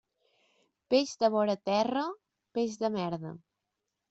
[0.93, 2.07] Peix de vora terra,
[2.59, 3.37] peix de merda.